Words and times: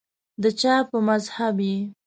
دچا 0.43 0.75
په 0.89 0.97
مذهب 1.07 1.55
یی 1.67 1.75